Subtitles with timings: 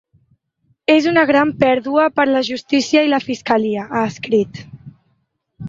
[0.93, 4.67] És una gran pèrdua per a la justícia i la fiscalia, ha escrit.